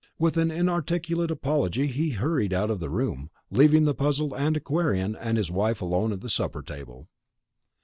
[0.17, 5.37] With an inarticulate apology he hurried out of the room, leaving the puzzled antiquarian and
[5.37, 7.07] his wife alone at the supper table.